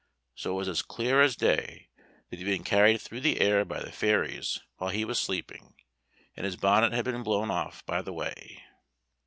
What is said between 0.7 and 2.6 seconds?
clear as day that he had